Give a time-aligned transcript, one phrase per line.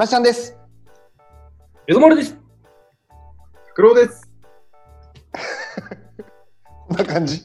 [0.00, 0.56] はらちゃんです。
[1.86, 2.32] 江戸丸です。
[3.66, 4.30] フクロウです。
[6.88, 7.42] こんな感じ。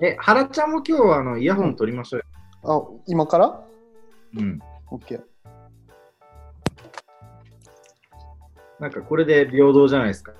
[0.00, 2.26] え、ハラちゃんも今日はあのイヤホン取りましょうよ。
[2.64, 3.62] あ、今から？
[4.38, 4.58] うん。
[4.90, 5.22] オッケー。
[8.78, 10.32] なんかこれで平等じゃないですか。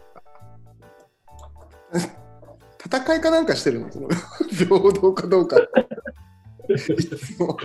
[2.83, 4.09] 戦いかなんかしてるのその？
[4.49, 5.59] 平等かどうか。
[6.71, 7.59] いつも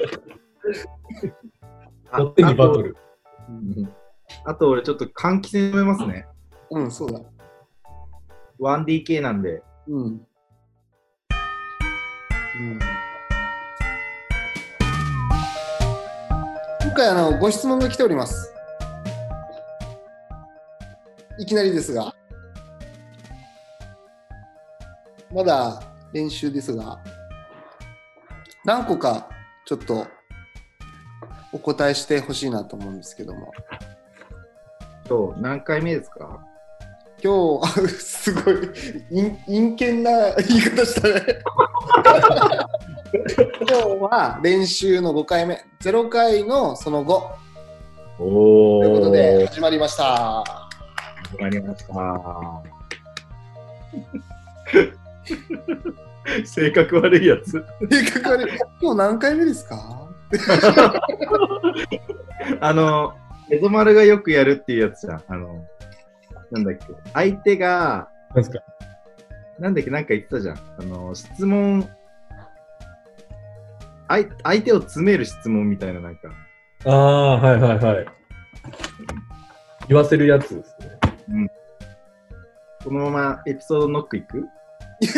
[2.16, 2.96] あ勝手にバトル。
[3.50, 3.94] うん
[4.44, 6.26] あと俺ちょっと換気扇止めますね。
[6.72, 7.20] うん、そうだ。
[8.60, 9.62] 1DK なんで。
[9.88, 10.04] うん。
[10.04, 10.22] うん。
[16.82, 18.52] 今回あのご質問が来ております。
[21.38, 22.16] いきなりですが、
[25.34, 25.82] まだ
[26.14, 26.98] 練習ですが、
[28.64, 29.28] 何個か
[29.66, 30.08] ちょっと
[31.56, 33.54] お答えしてほしいなと思うんですけども、
[35.10, 36.42] 今日何回目ですか？
[37.24, 38.56] 今日、あすごい
[39.10, 41.22] 陰陰険な言い方したね。
[43.72, 47.32] 今日は練習の5回目、0回のその後
[48.20, 50.04] おということで始まりました。
[50.04, 50.44] わ
[51.40, 51.94] かりました。
[56.46, 57.64] 性格悪いやつ。
[57.90, 60.05] 性格悪い今日何回目ですか？
[62.62, 63.14] あの、
[63.52, 65.24] エゾ丸がよくやるっていうやつじゃん。
[65.28, 65.66] あの、
[66.52, 66.86] なんだっけ。
[67.14, 68.60] 相手が、なんですか？
[69.60, 70.58] なんだっけ、なんか言ってたじゃん。
[70.58, 71.88] あの、質問、
[74.08, 76.30] 相相手を詰める質問みたいな、なんか。
[76.86, 78.06] ああ、はいはいはい。
[79.88, 80.76] 言わせるやつです
[81.30, 81.50] ね。
[82.84, 84.40] このままエピソードノックいく？
[85.02, 85.14] いき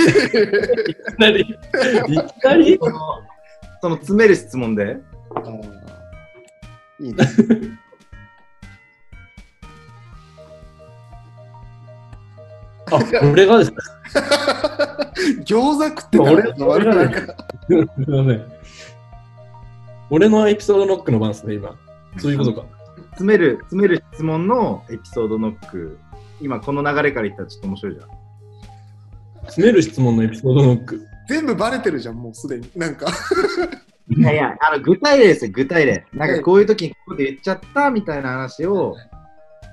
[1.19, 2.79] なり、いきなり？
[3.81, 4.97] その、詰める質問で。
[5.35, 5.87] あー
[6.99, 7.17] いいね。
[12.89, 12.99] あ、
[13.31, 13.77] 俺がですね。
[15.45, 17.35] 餃子食ってた俺悪くないか
[17.67, 18.51] すいません。
[20.09, 21.75] 俺のエピソードノックの番ですね、今。
[22.17, 22.65] そういうことか。
[23.11, 25.97] 詰める、詰める質問のエピソードノック。
[26.39, 28.09] 今この流れから言ったらちょっと面白いじゃん。
[29.47, 31.05] 詰める質問のエピソードノック。
[31.27, 32.69] 全部バレてるじゃん、もうすでに。
[32.75, 33.07] なんか。
[34.09, 36.05] いやいや、あの具体例ですよ、具体例。
[36.13, 38.95] なんかこういう時にここで言っちゃったみたいな話を、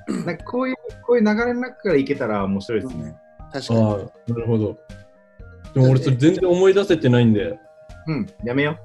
[0.08, 0.76] なんかこういう、
[1.06, 3.14] こういう流れの中からいけたら面白いですね。
[3.52, 3.80] 確かに。
[3.80, 3.96] ああ、
[4.32, 4.78] なるほど。
[5.74, 7.58] でも俺それ全然思い出せてないんで、
[8.06, 8.78] うん、やめよ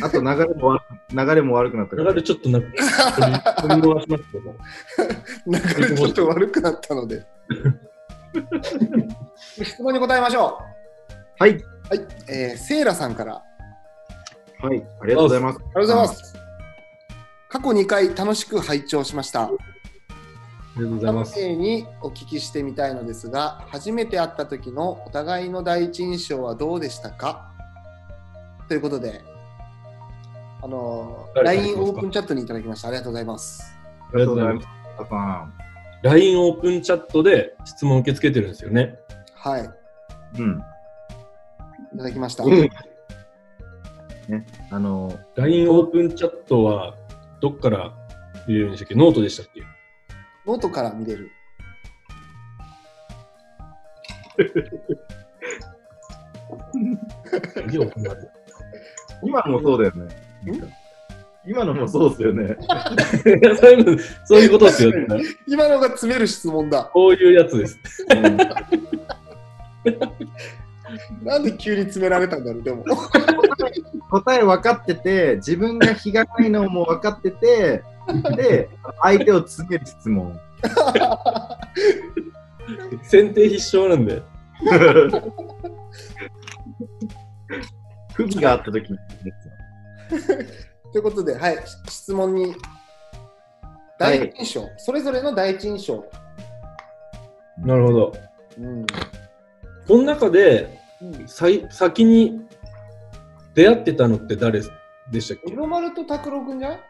[0.00, 0.04] う。
[0.04, 2.10] あと流れも悪く 流れも悪くなったから。
[2.10, 2.58] 流れちょっとな。
[2.60, 2.72] 流れ
[5.96, 7.24] ちょっと悪くなったので。
[9.62, 10.58] 質問に答えましょ
[11.38, 11.50] はい。
[11.50, 11.64] う。
[11.88, 12.06] はい。
[12.28, 13.42] えー、セイラさんから。
[14.60, 14.84] はい。
[15.00, 15.58] ありがとうございます。
[15.58, 16.34] ありがとうございます。
[17.48, 19.44] 過去2回楽しく拝聴しました。
[19.44, 19.50] あ
[20.76, 21.32] りがとうございます。
[21.32, 27.52] 先生にお聞きしてみたいのですが、初めて会った時のお互いの第一印象はどうでしたか？
[28.68, 29.22] ということで、
[30.62, 32.88] あの、LINE オープンチャットにいただきました。
[32.88, 33.62] ありがとうございます。
[34.12, 34.68] ありがとうございます。
[34.98, 35.52] 皆さん
[36.02, 38.98] LINE オープンチャットで質問受け付けてるんですよね。
[39.36, 39.70] はい。
[40.38, 40.62] うん。
[41.94, 42.44] いただきました。
[42.44, 42.68] うん
[44.26, 46.94] ね、あの、LINE オープンチャットは
[47.40, 47.92] どっから
[48.48, 48.94] 見れるんでしたっけ？
[48.94, 49.62] ノートでしたっけ？
[50.46, 51.30] ノートから見れる。
[59.22, 60.16] 今のもそうだよね。
[61.46, 62.56] 今のもそうですよね。
[63.60, 65.06] そういうのそういうことですよね。
[65.46, 66.90] 今のが詰める質問だ。
[66.92, 67.78] こういうやつです。
[71.22, 72.84] なんで急に詰められたんだろう、でも。
[74.10, 77.82] 答え分かってて、自分が非がないのも分かってて、
[78.36, 78.68] で、
[79.02, 80.38] 相手を詰める質問。
[83.02, 84.22] 選定必勝なんで。
[88.14, 88.98] 不備があった時に。
[90.92, 92.54] ということで、はい、質問に。
[93.98, 96.04] 第一印象、それぞれの第一印象。
[97.58, 98.12] なるほど。
[98.58, 98.84] うん。
[99.86, 100.83] この中でうん
[101.26, 102.40] さい先に
[103.54, 104.60] 出会ってたのって誰
[105.10, 105.52] でしたっけ？
[105.52, 106.80] 小野丸と拓郎くんじゃない？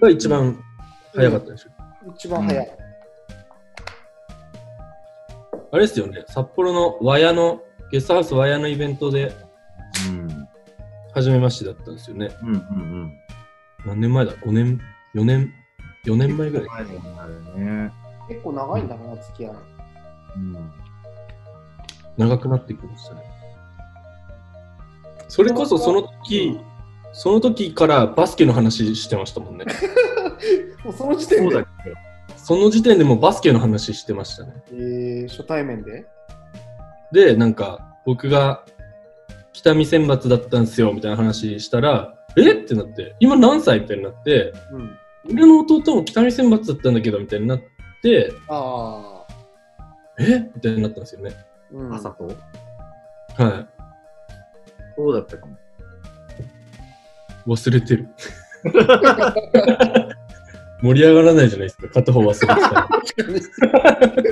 [0.00, 0.58] が一番
[1.14, 1.70] 早かったでしょ、
[2.14, 2.70] 一番早い。
[5.72, 7.62] あれですよね、札幌の和屋の、
[7.92, 9.32] ゲストハウス和屋のイベントで
[10.08, 10.48] うん。
[11.14, 12.30] 初めましてだったんですよね。
[12.42, 13.12] うんうん
[13.86, 14.80] 何年前だ ?5 年
[15.14, 15.52] ?4 年
[16.04, 16.86] ?4 年前ぐらい。
[17.58, 17.90] ね。
[18.28, 19.54] 結構長いんだな、付き合い。
[20.36, 20.72] うん。
[22.16, 23.22] 長くなってきましたね。
[25.28, 26.58] それこそその時、
[27.12, 29.64] その時からバスケの話してましたもんね。
[30.84, 31.64] もうその時点で？
[32.36, 34.54] その時点でもうバスケの話してましたね。
[34.72, 36.06] えー、初対面で？
[37.12, 38.64] で、なんか、僕が
[39.52, 42.52] 北見選抜だったんですよ、みたいな話したら、え？
[42.52, 44.98] ってなって、今何歳みたいになって、うん。
[45.32, 47.60] 俺の弟も北見選抜だったんだけど、みたいになっ
[48.02, 49.32] て、ああ。
[50.18, 50.50] え？
[50.54, 51.32] みたいになったんですよね。
[51.72, 52.26] うん、朝と？
[52.26, 53.66] は
[54.96, 55.52] そうだったかも。
[55.52, 55.56] い。
[57.50, 58.08] 忘れてる。
[60.82, 62.60] 盛り上がらないじゃないですか、片方忘れてたら。
[62.60, 63.40] 確かに。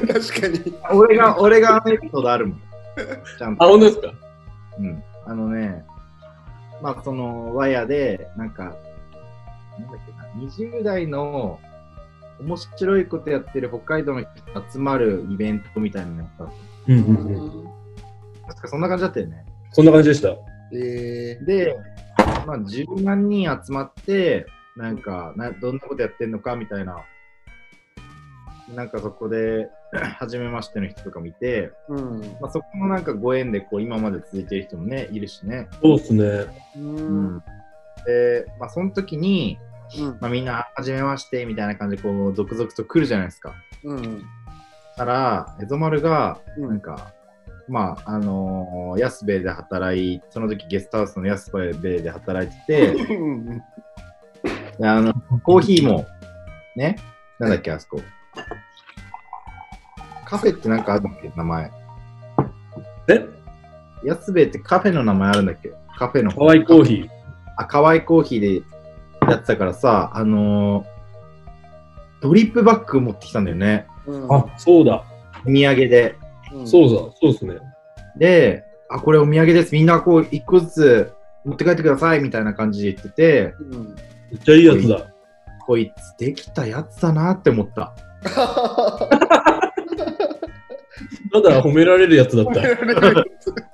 [0.08, 0.74] 確かに。
[0.98, 2.62] 俺が、俺があのエピソードあるもん。
[3.38, 3.68] ちゃんあ、と。
[3.68, 4.12] 本当ですか？
[4.78, 5.02] うん。
[5.26, 5.84] あのね、
[6.82, 8.76] まあその、ワイヤで、なんか、なんだっ
[10.06, 11.58] けな、20代の
[12.40, 14.28] 面白いことやってる北海道の人
[14.60, 16.52] が集まるイベントみたいなのやったの
[16.88, 17.68] うんうんうん。
[18.46, 19.44] 確かそんな感じだったよね。
[19.72, 20.36] そんな感じでした。
[20.72, 21.76] えで、
[22.46, 24.46] まあ、10万人集まって、
[24.76, 27.04] なんかな、どんなことやってんのかみたいな、
[28.74, 29.68] なんかそこで、
[30.18, 32.20] 初めましての人とか見て、ー、うん。
[32.40, 35.68] まあ、そこもなんかご縁でこう今まで続いてる人もね、いるしね。
[35.82, 36.24] そうですね。
[36.76, 36.80] う。
[36.80, 36.82] う
[37.36, 37.42] ん
[38.06, 39.58] で、まあ、その時に、
[39.98, 40.18] うん。
[40.20, 43.54] まあ、みんな、初めましてみたいな感じで、こう、続々と来るじゃないですか。
[43.84, 44.22] うん。
[44.98, 47.12] たら、エゾマルが、うんなんか、
[47.68, 52.96] まあ、あのー、安兵衛で働い、その時ゲストハウスの安兵衛で働いてて、
[54.86, 55.12] あの、
[55.42, 56.06] コーヒーも、
[56.76, 56.96] ね、
[57.38, 58.00] なんだっけ、あそこ。
[60.24, 61.70] カフェってなんかあるんだっけ、名前。
[63.08, 63.26] え？
[64.04, 65.72] 安兵衛ってカフェの名前あるんだっけ？
[65.96, 66.30] カフェの。
[66.30, 67.08] ハワイコーヒー。
[67.56, 68.54] あ、かわいコーヒーで
[69.28, 70.98] やってたからさ、あのー
[72.20, 73.86] ドリップバッグ持ってきたんだよね。
[74.08, 74.32] うん。
[74.32, 75.04] あ、そうだ。
[75.46, 76.14] お土産で。
[76.52, 76.96] うん、そうだ。
[77.20, 77.54] そうですね。
[78.16, 79.74] で、あ、これお土産です。
[79.74, 81.12] みんなこう、一個ずつ
[81.44, 83.94] 持って帰ってくださいみたいな感じで言ってて、うん。
[84.30, 85.12] めっちゃいいやつだ。
[85.66, 87.94] こいつできたやつだなって思った。
[91.30, 92.62] ただ褒められるやつだった。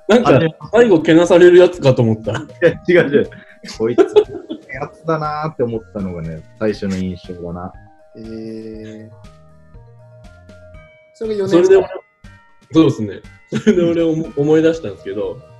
[0.07, 0.39] なんか
[0.71, 2.33] 最後けなされるやつかと思った。
[2.33, 3.29] いや違う違う。
[3.77, 7.73] こいつ、やつだなーって思ったのがね、最初の印象だな。
[8.17, 9.09] えー、
[11.15, 11.87] それが4年それで俺、
[12.71, 13.21] そうですね。
[13.49, 15.55] それで俺思思い出したんですけど、うん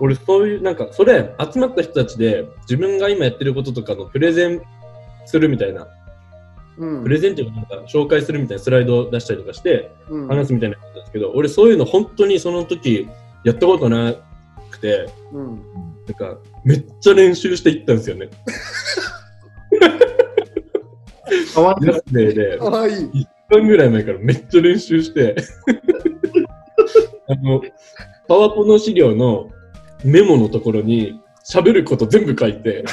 [0.00, 4.62] 俺そういう、なんか、それ、集まった人たちで、自分が今やってることとかのプレゼン
[5.26, 5.86] するみたいな、
[6.78, 13.08] うん、プレゼンっていうか、なんか、紹介するみたいなスライドを出したりとかして、うん、話すみたいなやつなんですけど、俺そういうの本当にその時、
[13.44, 14.14] やったことな
[14.70, 15.60] くて、うん。
[16.06, 18.30] なんか、めっちゃ練習していったんですよね。
[22.58, 22.98] かわいいい。
[23.22, 25.36] 1分ぐらい前からめっちゃ練習して、
[27.28, 27.62] あの、
[28.26, 29.50] パワポの資料の
[30.04, 32.84] メモのところに喋ること全部書いて、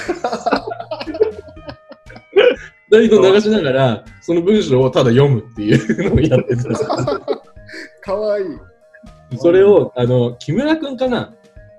[2.89, 6.73] ダイド流しながら、その文章をただ読むっていうのをやってた。
[8.01, 8.45] かわいい。
[9.37, 11.33] それを、あの、木村くんかな？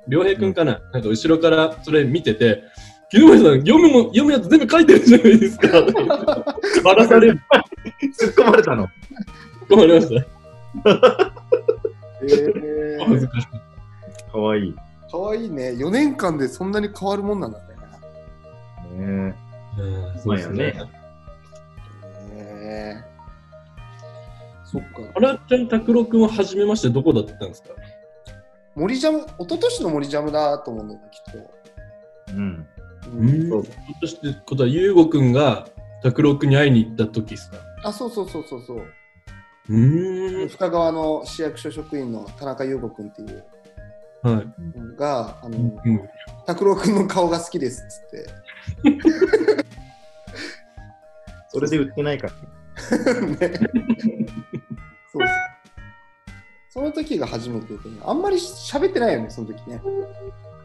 [0.08, 2.62] 良平くんかな、なんか後ろからそれ見てて、
[3.10, 5.68] 木村さん、読むも、読むやつ全部書いてるじゃないですか。
[6.82, 7.40] バラされる。
[8.20, 8.88] 突っ込まれたの。
[9.68, 10.26] 困りました。
[12.22, 13.48] えー、恥ずかしい。
[14.32, 14.74] かわいい。
[15.10, 15.70] かわいいね。
[15.70, 17.66] 4年間でそんなに変わるもんなんだね。
[18.96, 19.34] ね
[19.78, 20.74] うんそうですね。
[22.32, 24.88] えー、そっか。
[25.14, 27.68] あらちゃん、拓郎くんは初めましてどこだったんですか？
[28.74, 31.50] 森ジャム、一昨年の森ジャムだと思うんだよね、きっと。
[32.32, 32.66] うん。
[33.14, 33.64] うんそう
[34.00, 35.68] そしてことは、ゆうごくんが
[36.02, 37.56] 拓郎くんに会いに行った時ですか？
[37.84, 38.82] あ、そうそうそうそうそう。
[39.68, 40.48] うーん。
[40.48, 43.44] 深川の市役所職員の田中優吾君っていう
[44.22, 44.78] はい。
[44.78, 46.00] のが、あの、うん。
[46.46, 49.66] 拓郎君の顔が好きですっつって。
[51.48, 52.32] それで売ってないから。
[52.34, 53.36] ね、
[55.12, 55.26] そうそう。
[56.70, 59.80] その時が初めてで、ね、あんまり喋ってないよね、その時ね。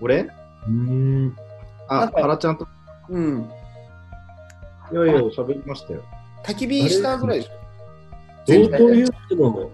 [0.02, 0.28] 俺？
[0.68, 1.36] うん。
[1.92, 2.68] あ、原ちゃんと。
[3.10, 3.52] うん。
[4.94, 6.04] いやいや、喋りましたよ。
[6.46, 7.52] 焚き火したぐらいでしょ。
[8.48, 9.72] 道東誘致の、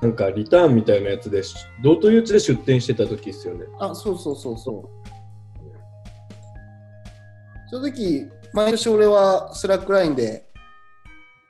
[0.00, 1.42] なんかリターンみたいなやつで、
[1.82, 3.66] 道東誘致で出店してた時ですよね。
[3.80, 5.08] あ、そうそうそうそう。
[7.68, 10.46] その時、毎年俺はスラックラインで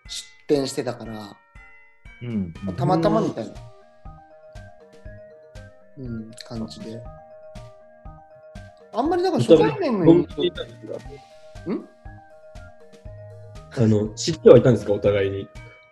[0.08, 1.36] 出店してたから、
[2.22, 2.54] うん。
[2.64, 3.52] まあたまたまみたいな、
[5.98, 7.02] うん、感じで。
[8.94, 10.42] あんまりだから初対面の印象、
[11.72, 11.88] ん
[13.76, 14.92] あの、知ってはいたんですか？
[14.92, 15.48] お互いに、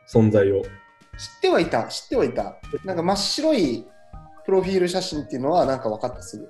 [0.08, 0.62] 存在を。
[0.62, 0.68] 知っ
[1.40, 2.56] てはいた、知ってはいた。
[2.84, 3.86] なんか真っ白い
[4.44, 6.48] プロフィール写真っていうのはなんか分かったすぐ。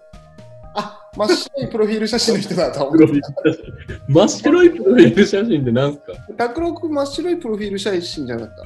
[0.75, 2.99] あ真っ白いプロフィール写真の人だと思う。
[2.99, 3.75] プロフィール写真。
[4.09, 6.13] 真っ白いプロフィール写真ってなんすか？
[6.37, 8.57] 拓郎君真っ白いプロフィール写真じゃなかっ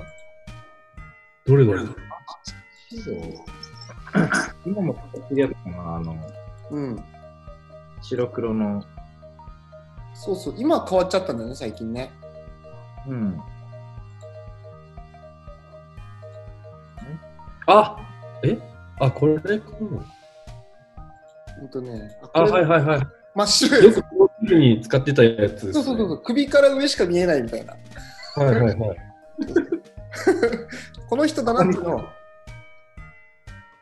[1.46, 1.96] どれだろう？
[4.64, 6.20] 今も使ってるやつかな、あの、た
[6.70, 7.04] うん。
[8.02, 8.84] 白黒の。
[10.14, 10.54] そうそう。
[10.56, 12.10] 今変わっちゃったんだよね、最近ね。
[13.06, 13.40] うん。
[17.66, 17.96] あ
[18.42, 18.58] え？
[19.00, 19.48] あ、これか
[21.58, 22.16] ほんとね。
[22.22, 23.00] あ、これはいはいはい。
[23.34, 25.72] 真っ白よくプロフィールに使ってたやつです、ね。
[25.72, 26.22] そうそうそうそう。
[26.22, 27.74] 首から上しか見えないみたいな。
[28.36, 28.98] はいはいはい。
[31.08, 32.00] この人だなっていうのを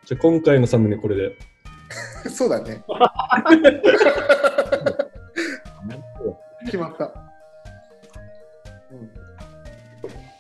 [0.05, 1.39] じゃあ今回のサムネこれで。
[2.31, 2.83] そうだね。
[6.65, 7.05] 決まった。
[8.91, 9.11] うん。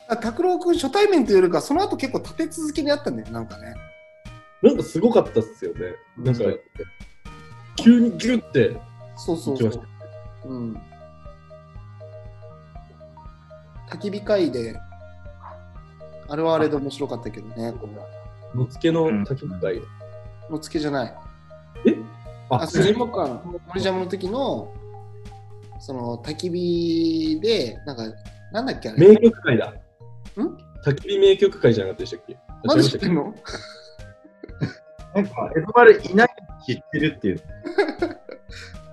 [0.08, 3.75] あ拓郎君初対面というよりか、その後結構立て続けにあったんだよ、なんかね。
[4.62, 5.94] なんかすごかったっすよね。
[6.16, 6.44] なんか、
[7.76, 8.76] 急にギュって
[9.16, 9.82] そうそうそう。
[10.46, 10.82] うん。
[13.90, 14.75] 焚き火会で、
[16.28, 17.88] あれはあれで面白かったけどね、こ
[18.54, 19.82] うのつけの焚き火会。
[20.50, 21.14] のつけじゃない。
[22.51, 24.73] えあ、あ、水木館、森ジャムの時の、
[25.81, 28.03] その焚き火で、なんか、
[28.53, 29.09] なんだっけあれ？
[29.09, 29.71] 名曲会だ。
[29.71, 29.75] ん？
[30.85, 32.37] 焚き火名曲会じゃなかったでしたっけ？
[32.65, 33.35] まだ知ってんの？
[35.15, 36.29] なんか、エドマルいない
[36.67, 37.37] 知ってるっていう。
[37.37, 37.39] う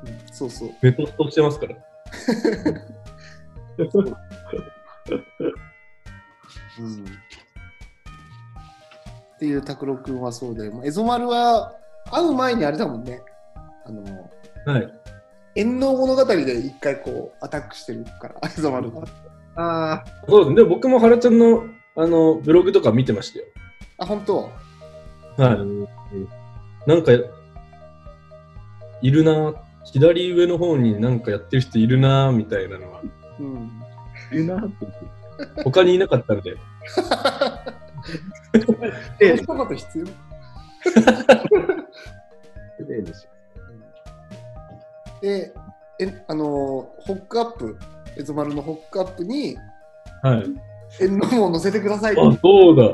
[0.10, 0.70] んそうそう。
[0.82, 1.76] メトストしてますから。
[6.80, 7.06] うん
[9.36, 11.74] っていう拓郎君はそうで、エゾマルは
[12.12, 13.22] 会う前にあれだもんね。
[14.66, 14.94] あの、はい。
[15.56, 19.02] 遠能物語で一回こうアタックしてるから、エゾマルが。
[19.56, 20.56] あそうですね。
[20.56, 21.66] で僕も原ちゃんの
[21.96, 23.46] あのブログとか見てましたよ。
[23.98, 24.50] あ、本当？
[25.38, 25.42] あ。
[25.42, 25.58] はい。
[26.88, 27.12] なんか、
[29.02, 29.54] いるな、
[29.84, 33.02] 左上の方になんかやってる人いるな、みたいなのは、
[33.40, 33.72] うん。
[34.32, 34.88] いるなって
[35.64, 36.56] 他にいなかったので、
[38.54, 38.66] 言っ
[39.18, 39.38] て。
[39.38, 40.06] 一言必要？
[42.80, 43.28] 失礼でし
[45.22, 45.54] で、
[46.00, 47.78] え、あのーホックアップ、
[48.18, 49.58] エゾマルのホックアップに、
[50.24, 50.44] はい。
[51.00, 52.94] 遠能も乗せてくださいあ、そうだ。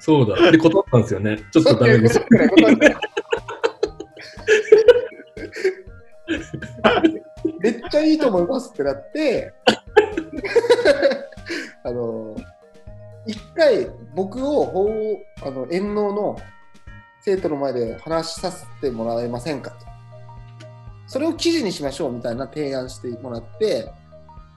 [0.00, 0.50] そうだ。
[0.50, 1.38] で、断ったんですよね。
[1.52, 2.20] ちょっとダメです。
[7.60, 9.52] めっちゃいいと思いますってなって、
[11.84, 12.36] あの、
[13.26, 14.90] 一回僕を法
[15.42, 16.36] あの遠納の
[17.20, 19.91] 生徒の前で話しさせてもらえませんかと。
[21.12, 23.92] それを記事にしましょうみたいな提案してもらって、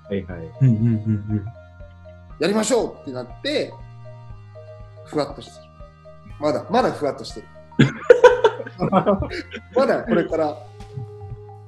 [0.10, 0.40] はいはい。
[0.62, 0.90] うんうんう
[1.36, 1.46] ん
[2.40, 3.74] やりましょうってなって、
[5.06, 5.66] ふわっとしてる。
[6.40, 7.48] まだ、まだふわっとしてる。
[9.76, 10.58] まだこれから、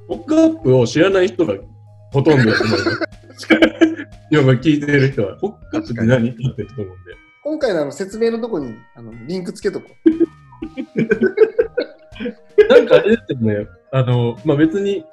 [0.08, 1.54] ホックアップを知らない人が
[2.14, 2.80] ほとんどだと思い
[4.46, 6.96] ま 聞いてる人は、ホックアップって何って言ってると思うんで。
[7.44, 9.88] 今回のあの説明のとこにあのリンクつけとこ
[12.70, 13.68] なんかあれですよね。
[13.92, 15.06] あの、まあ、別に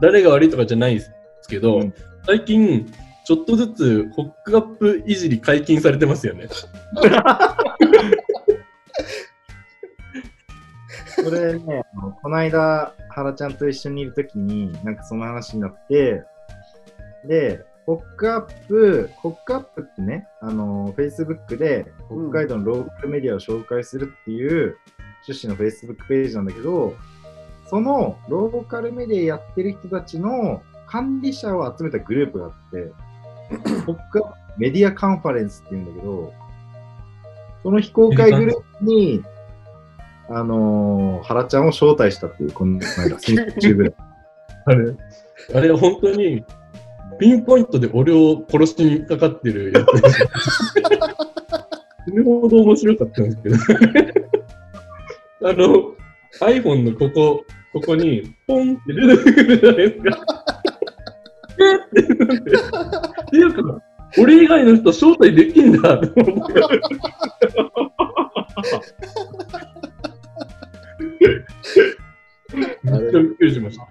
[0.00, 1.12] 誰が悪いとかじゃないです
[1.48, 1.94] けど、うん
[2.26, 2.90] 最近、
[3.26, 6.48] ちょっとずつホックアップいじり解禁されてますよね。
[11.16, 11.82] それね、
[12.22, 16.22] この間、原ちゃんと一緒にいるときに、なんかその話になって、
[17.26, 24.78] で、ホックアップ、ホックアップってね、あの、Facebook で北海道のローカルメディアを紹介するっていう
[25.28, 26.94] 趣旨の Facebook ページなんだけど、
[27.74, 32.92] そのローカルメディアやってる人たちの管理者を集めたグループがあって、
[33.84, 36.32] ホックアップメディアカンファレンスっていうんだけど、
[37.64, 39.24] その非公開グループに、
[40.28, 43.94] あのー、原ちゃんを招待したっていう、この間、先週ぐらい。
[44.66, 44.96] あれ、
[45.56, 46.44] あれ本当に
[47.18, 50.28] ピンポイントで俺を殺しにかかってるやつです。
[52.06, 53.56] 死ぬほど面白かったんですけど。
[55.50, 55.93] あの、
[56.40, 60.54] iPhone のここ、ここに、ポンって出てくるじゃないですか。
[61.58, 62.42] えってなって。
[62.42, 63.82] っていうか、
[64.18, 66.54] 俺以外の人招待できんだと思って。
[72.82, 73.86] めっちゃびっくりしました。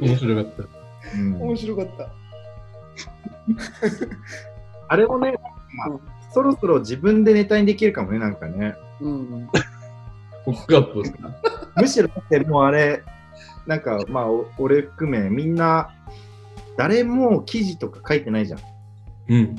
[0.00, 0.62] 面白かった。
[0.62, 2.08] うん面白かった。
[4.88, 5.34] あれもね、
[5.76, 5.98] まあ、
[6.32, 8.74] そろそろ自分でネタにできるかもね、なんかね。
[9.00, 9.48] うん。
[10.44, 11.30] ホックアップですか
[11.76, 13.02] むしろ、だってもうあれ、
[13.66, 15.94] なんか、まあ、お俺含め、みんな、
[16.76, 18.60] 誰も記事とか書いてないじゃん。
[19.28, 19.56] うん。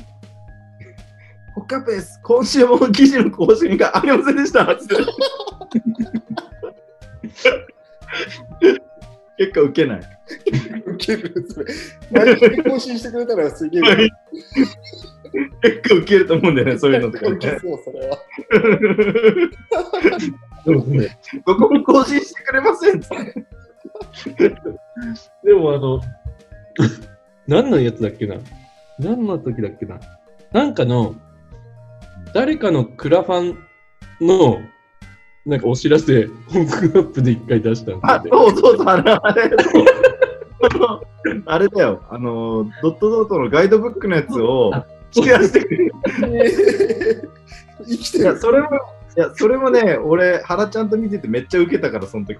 [1.55, 2.19] ホックアップです。
[2.23, 4.75] 今週も記事の更新がありませんでした。
[4.75, 4.95] つって
[9.37, 10.01] 結構受けない。
[10.85, 11.45] ウケる。
[11.49, 11.73] それ。
[12.25, 13.81] 毎回更新してくれたらすげえ。
[13.81, 14.09] 結
[15.89, 17.59] 構受けると思うんだよね、そういうのとかウケね。
[17.59, 18.17] そう、それは。
[21.45, 23.35] どこも更新してくれませんって。
[25.43, 26.01] でもあの、
[27.47, 28.37] 何のやつだっけな？
[28.99, 29.99] 何の時だっけな？
[30.51, 31.15] なんかの、
[32.33, 33.57] 誰かのクラファン
[34.25, 34.59] の、
[35.45, 39.51] なんかお知らせ、本クアップで一回出したんあ、で、そうそうそう、あれ、あれ、
[41.45, 44.71] あれだよ、あの、ドットドットのガイドブックのやつを
[45.11, 45.93] シェアしてくれる。
[47.85, 48.37] 生きてる。
[48.37, 48.69] それも、
[49.15, 52.37] いや、それもね、 俺、原ちゃんと見ててめっちゃウケたから、その時。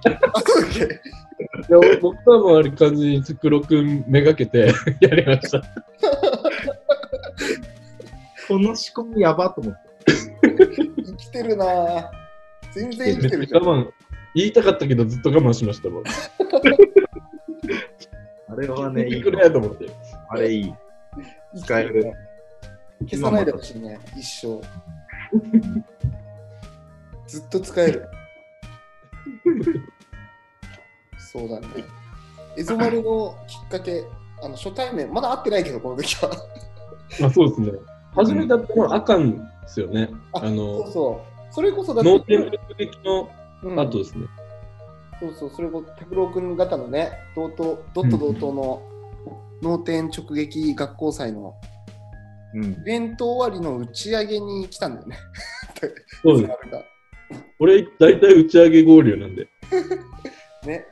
[2.00, 5.62] 僕はもうあれ完全にスクロ君めがけて やりました。
[8.48, 9.80] この仕込みやばと思って。
[11.06, 12.10] 生きてるなぁ。
[12.72, 13.62] 全然生きてるじゃん。
[13.62, 13.88] 我慢、
[14.34, 16.04] 言いたかったけどずっと我慢しましたもん。
[18.48, 19.30] あれはね、いいく。
[19.30, 19.86] れと思って。
[20.28, 20.74] あれいい。
[21.56, 22.12] 使える。
[23.08, 24.60] 消さないでほしいね、一生。
[27.34, 28.08] ずっと使える。
[31.18, 31.66] そうだね。
[32.56, 34.04] エゾマルのきっかけ、
[34.40, 36.30] あの初対面、まだ会ってないけど、この時は。
[37.24, 37.72] あそうですね。
[38.14, 40.10] 初めてだったのはあかんですよね。
[40.32, 41.54] ああのそう、そう。
[41.54, 43.28] それこそだ脳天直撃の
[43.64, 44.26] うん後ですね。
[45.18, 48.82] そうそう、それこそ拓郎君方のね、同等ドット同等の
[49.60, 51.56] 脳天直撃学校祭の
[52.54, 52.76] うんイ。
[52.86, 55.16] ベント終わりの打ち上げに来たんだよね。
[56.22, 56.52] そうです。
[57.58, 59.48] 俺、大体打ち上げ合流なんで。
[60.66, 60.86] ね。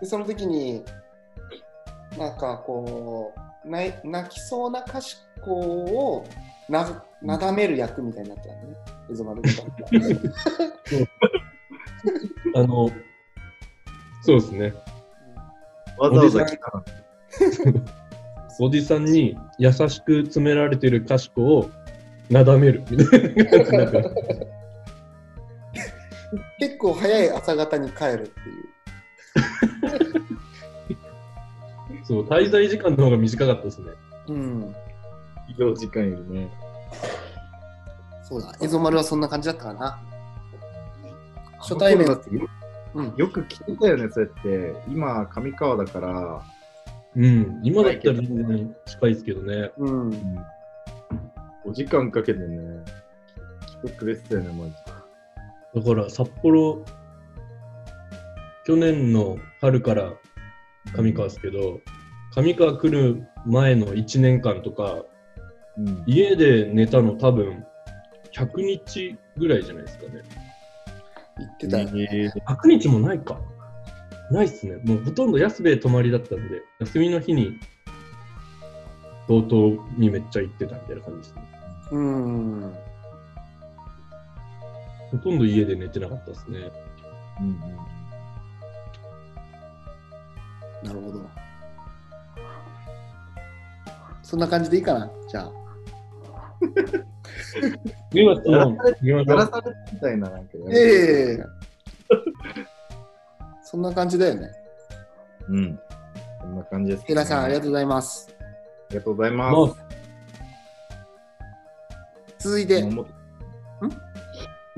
[0.00, 0.84] で、その時に、
[2.18, 3.32] なんかこ
[3.64, 6.24] う、ない泣きそうなかしこを
[6.68, 8.76] ななだめる役みたいになってたのね、
[9.10, 9.32] エゾマ。
[12.54, 12.90] あの、
[14.22, 14.74] そうですね。
[15.98, 16.84] わざわざ来たの
[18.60, 21.70] おじさんに優しく詰められてるかしこを
[22.28, 24.57] なだめるみたいな感じになってました
[26.58, 28.68] 結構早い朝方に帰るっていう。
[32.04, 33.92] そう、滞在時間の方が短かったですね。
[34.28, 34.74] うん。
[35.48, 36.50] 移動時間よりね。
[38.22, 39.98] そうだ、エゾマルはそんな感じだったかな。
[41.58, 42.06] 初対面
[42.94, 43.14] うん。
[43.16, 44.74] よく来てたよね、そうやって。
[44.88, 46.42] 今、上川だから、
[47.16, 49.70] うん、今だったら全然近いですけどね。
[49.78, 50.10] うん。
[51.66, 52.84] 5時間かけてね、
[53.84, 54.97] 来てくれてたよね、マジ
[55.74, 56.84] だから札幌、
[58.64, 60.14] 去年の春から
[60.94, 61.80] 上川ですけど、
[62.34, 65.04] 上川来る前の1年間とか、
[65.76, 66.04] うん。
[66.06, 67.64] 家で寝たの多分
[68.32, 70.22] 100日ぐらいじゃないですかね。
[71.38, 72.08] 言ってたよね。
[72.12, 73.40] えー100日もないか。
[74.30, 74.76] ないっすね。
[74.84, 77.58] もうほとんど安部泊まりだったんで、休みの日に
[79.28, 81.42] 道東にめっちゃ行ってたみたいな感じですね。
[81.92, 82.74] うん。
[85.10, 86.70] ほとんど家で寝てなかったですね。
[87.40, 87.60] うん
[90.82, 91.20] なるほど。
[94.22, 95.52] そんな感じでいいかな、じゃあ。
[98.12, 100.50] 今、その、今やらされたみたいな、なんか。
[100.70, 101.44] ええ
[103.62, 104.50] そんな感じだよね。
[105.48, 105.78] うん。
[106.40, 108.28] こんな感じです、平さん、ありがととうございます。
[108.30, 108.32] う。
[108.32, 108.44] あ
[108.90, 109.76] りがとうございまます。
[112.38, 112.82] 続いて、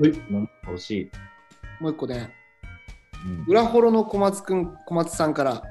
[0.09, 1.11] ももはいも欲しい。
[1.81, 2.31] う一個ね、
[3.25, 5.63] うん裏ホロの小松くん、小松さんから、あ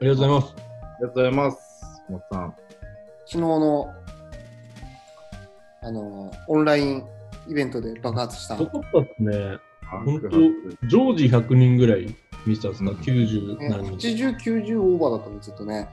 [0.00, 0.54] りがとうございます。
[0.54, 1.58] ありがとうございます。
[2.06, 2.54] 小松さん。
[3.26, 3.94] 昨日の、
[5.82, 7.04] あの、オンライン
[7.48, 9.58] イベントで爆発した、よかったですね。
[10.04, 10.36] 本当当、
[10.86, 12.14] 常時100人ぐらい
[12.46, 14.08] 見てたんですか、うん ?90 ね、何人。
[14.08, 15.88] 80、90オーバーだったの、ずっとね。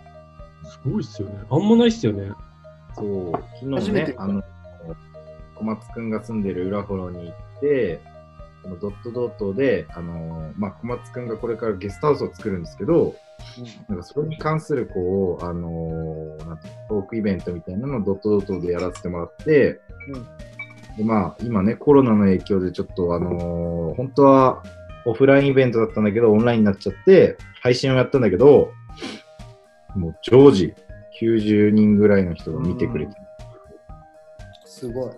[0.64, 1.40] すごいっすよね。
[1.50, 2.32] あんまないっすよね。
[2.96, 4.44] そう、昨日初めてね、あの、
[5.58, 8.00] 小松くんが住んでる裏幌に行って、
[8.64, 13.16] このドットドットで、あの、まあ、小松くんがこれからゲストハウスを作るんですけど、
[13.88, 19.80] なんかそれに関する、こう、あのなんてトークイベントみたいなのをドットドットでやらせてもらって、
[20.98, 24.64] で、まあ、今ね、コロナの影響でちょっと、あの本当は
[25.06, 28.72] オフラインイベントだったんだけど、オンラインになっちゃって、配信をやったんだけど、
[29.96, 30.74] もう常時
[31.22, 33.14] 90人ぐらいの人が見てくれて。
[33.14, 33.18] る
[34.66, 35.12] すごい。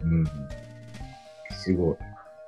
[0.00, 0.24] うん。
[1.52, 1.96] すごい。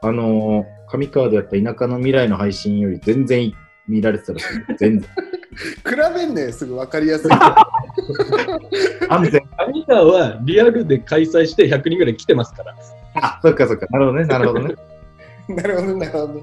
[0.02, 3.52] あのー上川でやった田舎の未来の配信より全然
[3.86, 4.46] 見られてたらしい。
[4.76, 5.08] 全然。
[5.50, 7.30] 比べんねすぐ分かりやすい。
[9.08, 9.40] 安全。
[9.72, 12.74] 上川はリアルで開催して100人ぐらい来てますから。
[13.14, 13.86] あ、そっかそっか。
[13.90, 14.24] なるほどね。
[14.26, 14.74] なるほどね。
[15.48, 16.34] なるほど、なるほど。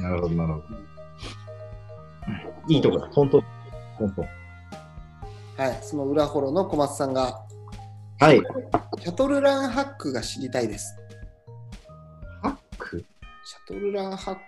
[0.00, 0.64] なるほど、なるほど。
[2.68, 3.08] いいとこだ。
[3.08, 3.42] トントン。
[3.98, 4.26] トントン。
[5.56, 7.40] はい、その裏幌の小松さんが、
[8.20, 8.42] はい。
[9.02, 10.94] シャトルランハックが知りたいです。
[12.42, 13.02] ハック？
[13.44, 14.40] シャトルランハック。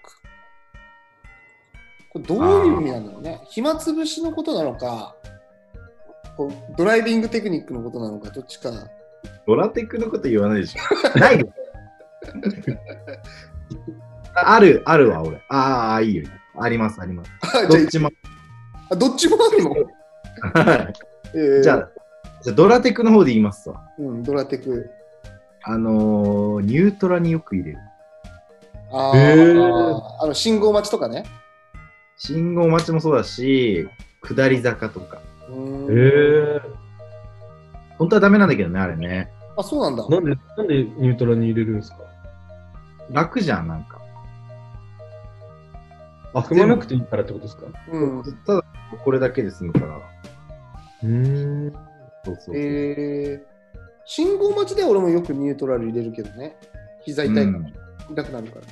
[2.11, 3.41] これどういう意味なんだろうね。
[3.49, 5.17] 暇つぶしのことなのか、
[6.37, 8.71] こうドライビングテクニックのことなのか、どっちか。
[9.47, 11.19] ドラテクのこと言わないでしょ。
[11.19, 11.43] ない。
[14.35, 15.43] あある、あるわ、俺。
[15.49, 16.29] ああ、いいよ。
[16.61, 17.31] あります、あります。
[17.41, 18.09] あじゃどっちも。
[18.09, 18.11] あ
[18.91, 19.71] あどっちもあるの、
[20.53, 20.93] はい
[21.35, 21.89] えーじゃあ、
[22.43, 23.83] じゃあドラテクの方で言いますわ。
[23.99, 24.91] うん、ドラテク。
[25.63, 27.79] あのー、ニュートラによく入れる。
[28.91, 31.25] あーへーあの信号待ちとかね。
[32.17, 33.89] 信号待ちもそうだし、
[34.23, 35.21] 下り坂とか。
[35.49, 36.61] うへえ
[37.99, 39.31] 本当はダメなんだけどね、あれね。
[39.57, 40.09] あ、そうなんだ。
[40.09, 41.99] なんで、なんでニュートラに入れるんですか？
[43.11, 44.01] 楽じゃん、なんか。
[46.35, 47.67] あ、踏まなくていいからってことですか？
[47.93, 48.23] うん。
[48.45, 48.65] ただ、
[49.05, 50.01] これだけで済むから。
[51.05, 51.75] うーん。
[52.25, 52.57] そうそうそう。
[52.57, 56.57] えー、信号待ちで俺もよくニュートラル入れるけどね。
[57.05, 57.69] 膝痛いから、
[58.11, 58.67] 痛くなるから。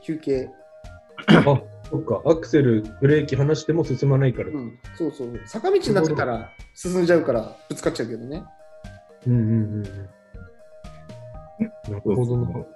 [0.00, 0.50] 休憩。
[1.26, 1.42] あ、
[1.88, 2.22] そっか。
[2.24, 4.48] アクセル、ブレーキ離しても進まないから。
[4.48, 5.40] うん、そうそう。
[5.46, 8.44] 坂道になってたら進んじゃうからぶつかっちゃうけどね。
[9.26, 9.82] うんうんうんうん。
[11.92, 12.66] なるほどな。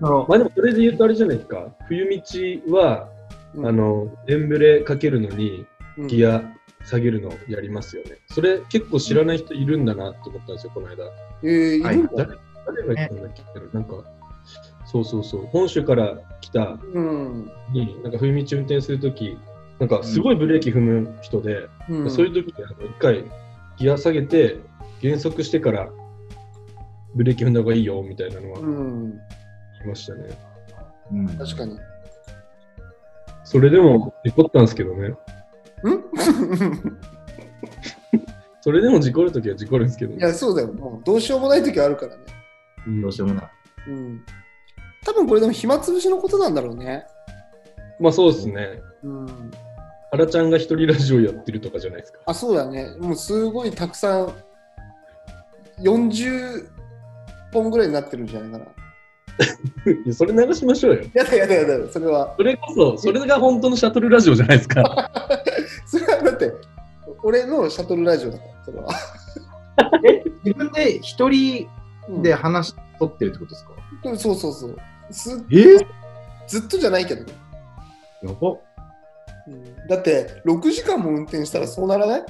[0.00, 1.74] あのまあでもそれで言うとあれじゃないですか。
[1.88, 3.08] 冬道は、
[3.54, 6.42] うんあ、の、エンブレかけるのにうんギア
[6.84, 8.18] 下げるのやりますよね。
[8.28, 11.04] それ結構知らない人いるんだなって思ったんですよ、この間。
[11.42, 13.76] えー、いるんだ、誰誰が言ったんだっけ？
[13.76, 14.04] なんか、
[14.86, 15.46] そうそうそう。
[15.46, 17.50] 本州から来たうん。
[17.72, 19.36] に、なんか冬道運転するとき、
[19.78, 23.24] なんかすごいブレーキ踏む人で、うん、そういう時にあの一回
[23.76, 24.58] ギア下げて
[25.00, 25.88] 減速してから
[27.14, 29.10] ブレーキ踏んだ方がいいよみたいなのは言うん、
[29.84, 30.36] いましたね。
[31.12, 31.74] うん確かに。
[31.74, 31.78] ん
[33.44, 35.14] それでも事故ったんですけどね。
[38.60, 40.18] それでも事故るときは事故るんですけどね。
[40.18, 40.72] いや、そうだよ。
[40.72, 42.22] もうどうしようもない時あるからね。
[42.86, 43.50] うんどうしようもない。
[43.88, 44.22] うん。
[45.04, 47.06] 多分これでも暇つぶしのことなんだろうね。
[48.00, 48.82] まあそうですね。
[49.02, 49.50] うん。
[50.10, 52.20] 原ちゃんが一人ラジオやってるとかじゃないですか。
[52.26, 52.94] あ、そうだね。
[52.98, 54.32] もうすごいたくさん、
[55.80, 56.66] 40
[57.52, 58.64] 本ぐらいになってるんじゃないかな。
[60.04, 61.02] いやそれ流しましょうよ。
[61.14, 62.34] やだやだやだ、それは。
[62.36, 65.10] それこそ、それが本当のシャトルラジオじゃないですか。
[65.86, 66.52] それはだって、
[67.22, 68.88] 俺のシャトルラジオだから、それは。
[70.44, 71.68] 自分で一人
[72.08, 73.70] うんで話し取ってるってことですか、
[74.04, 74.76] うんそうそうそう。
[75.10, 75.78] すえ？
[76.46, 77.32] ずっとじゃないけどね。
[78.22, 78.50] やば。
[79.46, 82.24] うんだって、6時間も運転したらそうならない？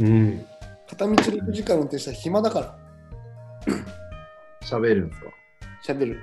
[0.00, 0.46] うん。
[0.88, 2.78] 片道6時間運転したら暇だから、
[4.62, 5.30] 喋るんですか？
[5.94, 6.20] 喋る。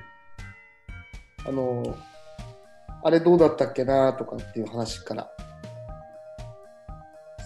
[1.47, 1.97] あの、
[3.03, 5.29] あれどうだったっけなとかっていう話から。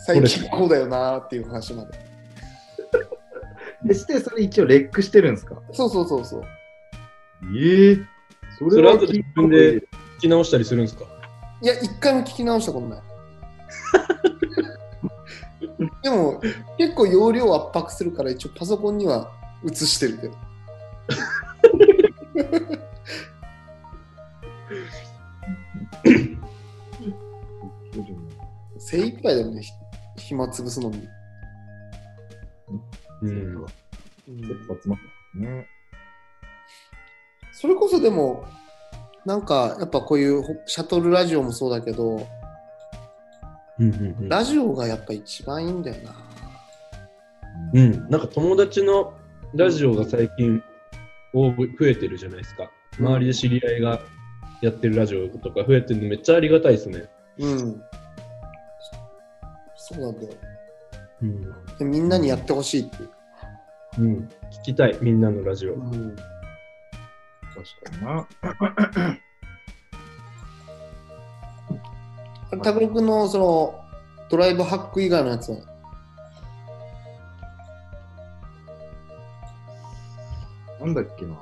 [0.05, 1.91] 最近こうだよなっていう話まで。
[3.85, 5.55] でして、それ一応レックしてるんですか？
[5.71, 6.43] そうそうそうそう。
[7.57, 7.97] ええ
[8.59, 9.85] そそれ後で自分で聞
[10.21, 11.05] き直したりするんですか？
[11.61, 13.01] いや、一回も聞き直したことない。
[16.03, 16.41] でも、
[16.77, 19.31] 結構容量圧迫するから、一応パソコンには
[19.65, 20.35] 映してるけど。
[28.93, 29.71] 精一杯だよね、ひ
[30.27, 31.07] 暇つぶすのに。
[33.23, 33.65] うん。
[35.35, 35.67] ね。
[37.51, 38.45] それこそでも、
[39.25, 42.27] なんかやっぱこういうほシャトルラジオもそうだけど、
[43.79, 46.15] うんうんうんラジオがやっぱ一番いいんだよな。
[47.73, 49.13] うん、なんか友達の
[49.55, 50.61] ラジオが最近
[51.33, 52.69] 多増えてるじゃないですか。
[52.99, 53.99] 周りで知り合いが
[54.61, 57.09] やってるラジオとか増えてるのめっちゃありがたいですね。
[57.39, 57.81] うん。
[59.85, 60.33] そうなんだよ。
[61.21, 61.41] うん。
[61.77, 63.09] でみんなにやってほしいっていう。
[63.99, 64.29] うん、
[64.61, 65.73] 聞きたい、みんなのラジオ。
[65.73, 66.15] うん
[67.53, 68.01] 確かに
[72.49, 72.63] な。
[72.63, 73.83] タブロ君のその
[74.29, 75.57] ドライブハック以外のやつは？
[80.79, 81.35] なんだっけな。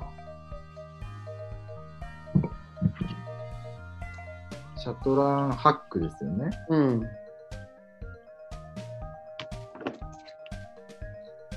[4.76, 6.50] シャトランハックですよね。
[6.68, 7.02] うん。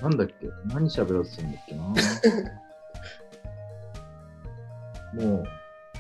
[0.02, 0.34] なんだっけ？
[0.66, 1.84] 何喋ろうとするんだっけな？
[5.26, 5.44] もう、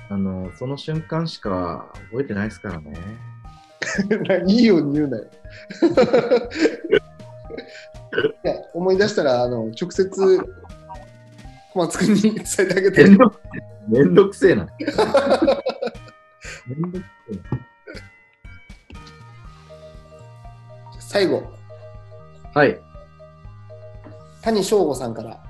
[0.09, 2.93] あの、その瞬間しか覚えてないですからね。
[4.47, 5.25] いいように言うなよ。
[8.73, 10.09] 思い出したらあの直接
[11.73, 13.05] 小松君に 伝えてあげて
[13.87, 14.67] めんどくせえな。
[16.67, 17.41] めんどくせえな。
[20.99, 21.43] 最後、
[22.53, 22.77] はい、
[24.45, 25.41] 谷翔吾さんから。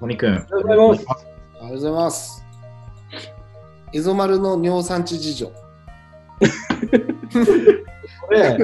[0.00, 0.34] 森くん。
[0.34, 1.06] ありがとうございます。
[1.08, 1.14] あ
[1.54, 2.44] りがとうございます。
[3.94, 5.46] エゾマルの尿酸値事情。
[5.46, 5.54] こ
[8.30, 8.58] れ、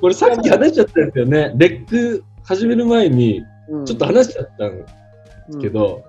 [0.00, 1.52] これさっき話しちゃったんですよね。
[1.56, 4.86] レック始める前にうんちょっと話しちゃったんで
[5.50, 6.04] すけ、ど、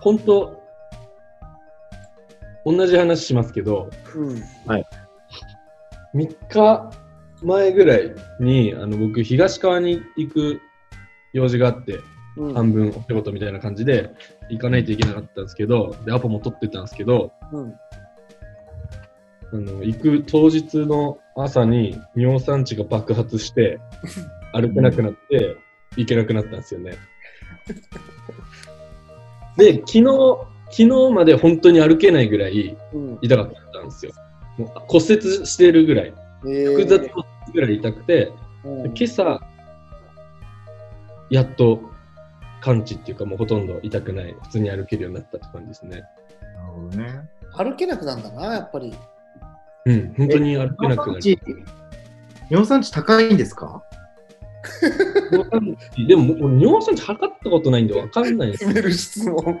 [0.00, 0.62] 本当
[2.66, 4.42] 同じ話しますけど、うんうん
[6.12, 6.90] 3日
[7.42, 10.60] 前ぐらいにあの僕東川に行く
[11.32, 12.00] 用事があって
[12.36, 12.54] うん。
[12.54, 14.10] 半分お仕事みたいな感じで
[14.50, 17.74] 行かないといけなかったんですけどでアポも取ってたんですけどうん。
[19.52, 23.80] あの行く当日の朝に尿酸値が爆発して
[24.52, 25.56] 歩けなくなって
[25.96, 26.92] 行けなくなったんですよね。
[29.56, 30.04] で昨日
[30.70, 33.18] 昨日まで本当に歩けないぐらいうん。
[33.22, 34.12] 痛かったんですよ。
[34.56, 36.14] もう骨折してるぐらい。
[36.44, 36.70] えー。
[36.70, 38.32] 複雑骨折ぐらい痛くて、
[38.64, 38.82] うん。
[38.84, 39.40] で今朝
[41.30, 41.80] やっと
[42.60, 46.02] 完治っていうかもうほとんど痛くない普通に歩けるようになったって感じですね。
[46.54, 47.28] なるほどね。
[47.56, 48.94] 歩けなくなるんだな、やっぱり。
[49.86, 51.22] うん本当に歩けなくなる。
[52.50, 53.82] 尿酸値高いんですか？
[55.32, 58.70] 尿酸値でも尿酸値測ったことないんでわかんないんですよ。
[58.70, 59.60] 決める質問。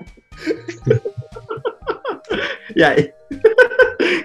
[2.76, 3.14] いや、え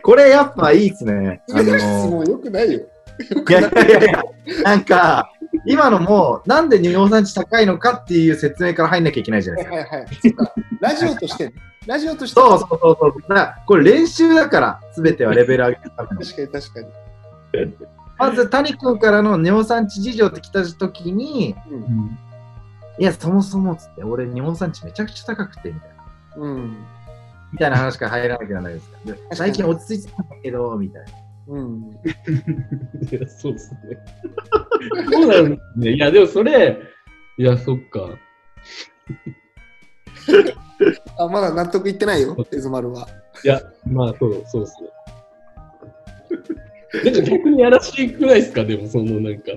[0.03, 1.41] これやっぱいいっすね。
[1.49, 2.79] あ決める質の問よくないよ。
[2.79, 2.83] い。
[3.51, 4.23] やいやいや、
[4.63, 5.31] なんか、
[5.65, 9.75] 今のも、なんで尿酸値高いのかっていう説明から入んなきゃいけないじゃないですか。
[9.75, 10.07] はいはい
[10.79, 11.53] ラジオとしてね、
[11.87, 13.21] ラジオとしてそうそうそうそう。
[13.21, 16.21] だからこれ練習だから、すべてはレベル上げるための。
[16.21, 16.87] 確かに確かに。
[18.17, 22.17] まず、谷君からの尿酸値事情って来た時に、うん
[22.97, 25.95] いや、そもそもっつって、俺尿酸値めちゃくちゃ高くて、みたいな。
[26.37, 26.77] うん。
[27.51, 28.97] みたいな話から入らなきゃいけないですか。
[29.05, 31.07] で最近落ち着いてたんだけど、みたいな。
[31.47, 31.81] うん。
[33.11, 33.79] いやそうですね。
[35.11, 35.91] そうなんですね。
[35.93, 36.77] いやでもそれ、
[37.37, 38.09] いやそっか。
[41.19, 43.07] あ、まだ納得いってないよ、エズマルは。
[43.43, 44.89] いやまあそうそうっすね。
[47.03, 48.63] なんか逆にやらしくないですか？
[48.63, 49.51] でもそのなんか。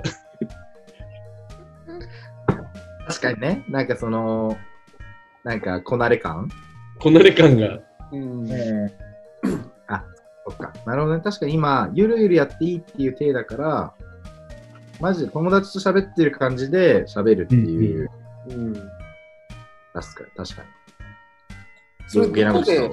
[3.08, 4.56] 確かにね、なんかその、
[5.44, 6.48] なんかこなれ感？
[7.00, 7.80] こなれ感が。
[8.12, 8.46] うん。
[8.52, 8.54] あ、
[10.48, 10.72] そっか。
[10.86, 11.22] なるほどね。
[11.22, 13.92] 確かに今、ゆるゆるやっていいっていう体だから、
[15.00, 18.10] マジで友達と喋ってる感じで喋るっていう。
[18.48, 18.74] うん。
[18.74, 20.68] 確かに、確かに。
[22.08, 22.90] それどこで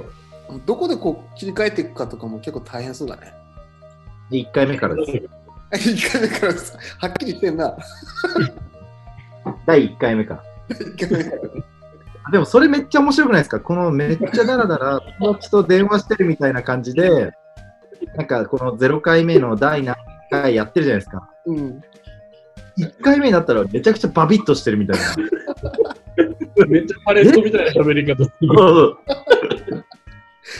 [0.65, 3.33] どこでこう切り替えていくかとかも結構大変そうだね。
[4.29, 5.11] で、1回目からです。
[5.11, 7.75] 1回目からさはっきりしてんな。
[9.65, 10.43] 第1回目から。
[10.69, 11.41] 1回目から。
[12.31, 13.59] でもそれめっちゃ面白くないですか？
[13.59, 17.31] このめっちゃダラダラ友達と電話してるみたいな感じで、
[18.15, 19.95] なんかこの0回目の第何
[20.29, 21.29] 回やってるじゃないですか。
[21.45, 21.81] うん。
[22.77, 25.05] 1回目になったらめちゃくちゃバビッとしてるみたいな。
[26.67, 28.49] めっちゃパレットみたいな喋り方する。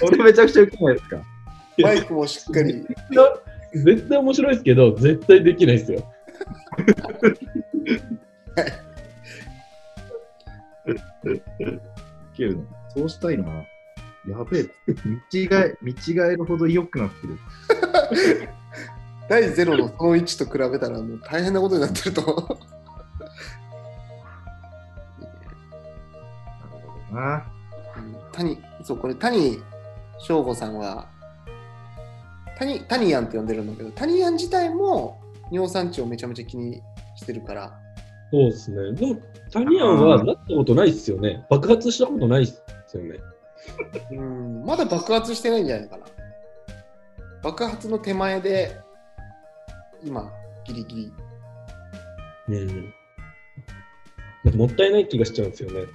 [0.01, 1.17] これめちゃくちゃウケないですか？
[1.79, 2.85] マイクもしっかり。
[3.73, 6.09] 絶対面白いですけど、絶対できないですよ。
[12.95, 13.43] そうしたいな。
[14.27, 14.69] やべえ。
[15.05, 17.38] 見違え、見違えるほど良くなってる。
[19.29, 22.35] 第0のその1と比べたらもう大変なことになってると思う。
[22.39, 22.45] な
[26.71, 27.45] るほどな。
[27.97, 29.59] うん谷、そう、これ谷
[30.19, 31.07] 翔吾さんは、
[32.57, 35.19] 谷、谷ヤンって呼んでるんだけど、谷ヤン自体も
[35.51, 36.81] 尿酸値をめちゃめちゃ気に
[37.15, 37.79] してるから、
[38.31, 38.93] そうですね。
[38.93, 41.45] でも、タニアンはなったことないっすよね。
[41.49, 43.19] 爆発したことないっすよね。
[44.12, 46.06] うん、まだ爆発してないんじゃないかな。
[47.43, 48.80] 爆発の手前で、
[50.04, 50.32] 今、
[50.65, 51.13] ギリギリ。
[52.49, 52.93] うん。
[54.43, 55.86] なんかもったいない気がしちゃうんですよね。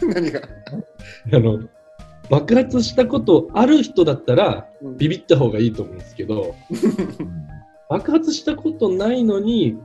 [0.14, 0.40] 何が？
[1.32, 1.68] あの、
[2.28, 6.54] 爆発したことある人だったら、うんビビった方がいいと思うんですけど、
[7.88, 9.78] 爆発したことないのに、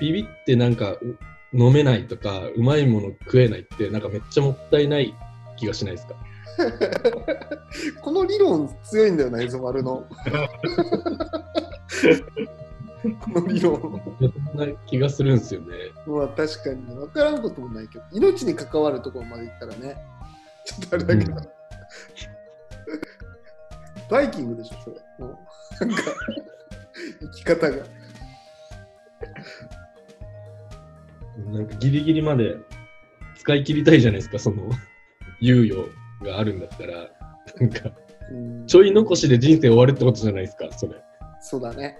[0.00, 1.18] ビビってなんかう
[1.52, 5.14] 飲めないとか、うまいもの食えないって、なんかめっちゃもったいない
[5.58, 6.14] 気がしないですか？
[8.02, 10.06] この理論強いんだよな、エゾマルの。
[13.20, 13.80] この理論。
[14.20, 15.68] そんな気がするんですよね。
[16.06, 19.96] まあ確かに分からんこともないけど、命に関わるところまでいったらね、
[20.64, 21.32] ちょっとあれだけど。
[21.32, 21.48] うん
[24.10, 24.96] バイキングでしょ、それ。
[25.18, 25.38] も
[25.82, 26.02] うなんか、
[27.20, 27.76] 生き方が。
[31.52, 32.56] なんかギリギリまで
[33.36, 34.70] 使い切りたいじゃないですか、その
[35.40, 35.88] 猶予
[36.22, 37.08] があるんだったら、
[37.60, 37.90] なんか、
[38.30, 40.94] うんちょい残しで人生終わるってことじゃないですか、それ。
[41.40, 41.98] そうだね。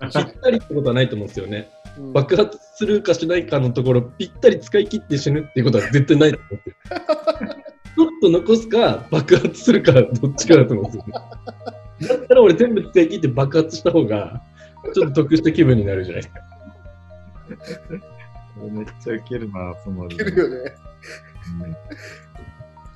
[0.00, 0.10] ぴっ
[0.40, 1.68] たりってことはないと思うんですよね。
[1.76, 6.76] うん爆発するかしないかのところ、ぴったり使い切って死ぬっていうことは絶対ないと思ってる。
[7.94, 11.12] ちょっと残すか、爆発するか、どっちかだと思うんですよね。
[12.08, 14.42] だったら俺全部使い切って爆発した方が、
[14.94, 16.40] ちょっと得した気分になるじゃないですか。
[18.72, 20.06] めっちゃウケるな、その。
[20.06, 20.74] いけるよね。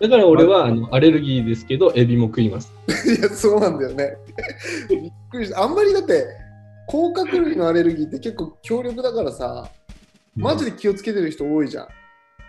[0.01, 2.73] だから俺はあのアレルギーですけど、エビも食います。
[3.07, 4.17] いや、そうなんだよね。
[4.91, 5.63] びっくりした。
[5.63, 6.27] あんまりだって、
[6.87, 9.71] 甲殻類のアレルギーって結構強力だからさ、
[10.35, 11.89] マジで気をつけてる人多いじゃん。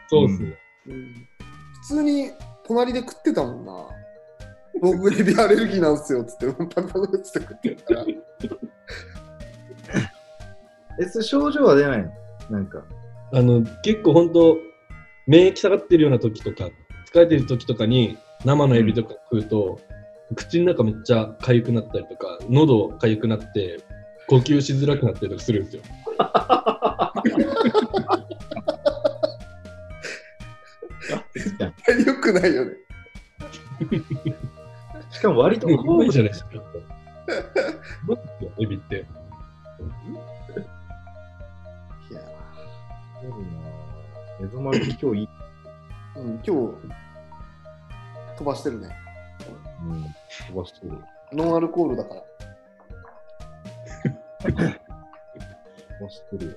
[0.09, 0.57] そうですね。
[0.87, 2.31] うん、普通に
[2.65, 3.87] 隣で食ってたもんな。
[4.81, 8.05] 僕エビアレルギーなんですよっつって、パクパクっつって食ってるから。
[10.99, 12.11] え、それ症状は出ないの？
[12.57, 12.83] なんか。
[13.33, 14.57] あの結構本当
[15.25, 16.69] 免疫下がってるような時とか
[17.07, 19.79] 疲れてる時とかに生のエビとか食うと、
[20.35, 23.81] 口の中めっちゃ痒くなったりとか喉痒くなって
[24.27, 25.83] 呼吸しづらくなったりとかするんですよ。
[32.05, 32.73] よくないよね。
[35.11, 36.49] しかも割ともう怖い高じゃないですか。
[38.59, 39.05] エビって。
[42.11, 42.21] いや
[44.41, 45.29] エゾマル今日いい。
[46.17, 46.51] うん、今日
[48.37, 48.89] 飛ばしてるね。
[49.83, 50.03] うん。
[50.47, 50.97] 飛ばしてる。
[51.33, 52.23] ノンアルコールだから。
[54.41, 54.53] 飛
[56.01, 56.53] ばしてるよ。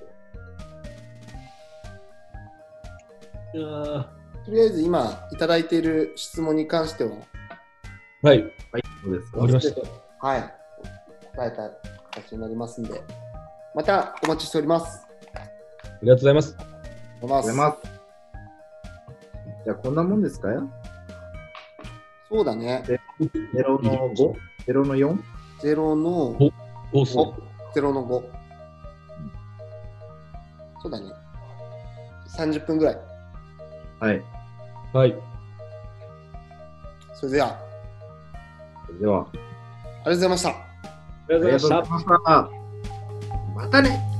[3.53, 7.11] いやーとりあえず今いただいている質問に関しては、
[8.21, 10.27] はい、はい、そうですか終わりました。
[10.27, 10.53] はい、
[11.35, 11.69] 答えた
[12.21, 13.03] 形になりますんで、
[13.75, 15.05] またお待ちしております。
[15.35, 15.39] あ
[16.01, 16.57] りがとうございます。
[16.59, 17.90] おはようありがとうございます。
[19.63, 20.49] じゃあ、こんなもんですか？
[20.51, 20.69] よ
[22.29, 22.83] そうだね。
[23.53, 23.79] ?0 の
[24.67, 25.19] 5?0 の 4?
[25.61, 26.51] 0の
[26.93, 27.35] おそ
[27.75, 27.79] 5。
[27.81, 28.29] 0の5。
[30.81, 31.11] そうだね。
[32.37, 32.97] 30分ぐらい。
[33.99, 34.15] はい。
[34.17, 34.23] う。
[34.97, 35.15] はい。
[37.13, 37.59] それでは、
[38.87, 40.49] それでは、ありがとうございました。
[40.49, 40.53] あ
[41.29, 41.99] りがとうございましたありがとうござい。
[41.99, 42.49] ました。
[43.55, 44.10] またね